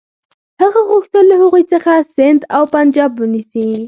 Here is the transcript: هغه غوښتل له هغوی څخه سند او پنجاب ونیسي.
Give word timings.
هغه 0.61 0.81
غوښتل 0.89 1.23
له 1.31 1.35
هغوی 1.41 1.63
څخه 1.73 1.91
سند 2.15 2.41
او 2.55 2.63
پنجاب 2.73 3.11
ونیسي. 3.17 3.65